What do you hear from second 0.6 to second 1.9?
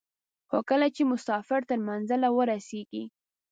کله چې مسافر تر